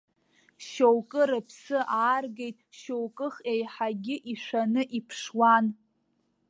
Шьоукы 0.67 1.21
рыԥсы 1.29 1.77
ааргеит, 2.01 2.57
шьоукых 2.79 3.35
еиҳагьы 3.51 4.15
ишәаны 4.31 4.83
иԥшуан. 4.97 5.65